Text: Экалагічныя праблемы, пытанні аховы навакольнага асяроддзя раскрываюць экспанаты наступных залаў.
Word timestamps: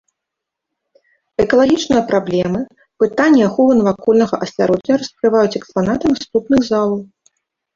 Экалагічныя 1.43 2.03
праблемы, 2.11 2.59
пытанні 3.03 3.43
аховы 3.49 3.77
навакольнага 3.83 4.35
асяроддзя 4.47 4.93
раскрываюць 5.03 5.55
экспанаты 5.61 6.05
наступных 6.17 6.59
залаў. 6.73 7.01